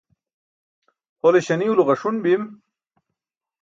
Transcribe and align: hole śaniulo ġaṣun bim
hole 1.23 1.39
śaniulo 1.45 1.83
ġaṣun 1.87 2.17
bim 2.23 2.43